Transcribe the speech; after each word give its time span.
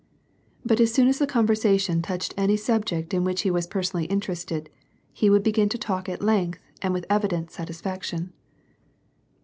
But 0.65 0.79
as 0.81 0.91
soon 0.91 1.07
as 1.09 1.19
the 1.19 1.27
conversation 1.27 2.01
touched 2.01 2.33
any 2.35 2.57
subject 2.57 3.13
in 3.13 3.23
which 3.23 3.41
he 3.43 3.51
was 3.51 3.67
personally 3.67 4.05
interested, 4.07 4.67
he 5.13 5.29
would 5.29 5.43
b(*gin 5.43 5.69
to 5.69 5.77
talk 5.77 6.09
at 6.09 6.23
length 6.23 6.59
and 6.81 6.91
with 6.91 7.05
evident 7.07 7.49
satisfjiction. 7.51 8.29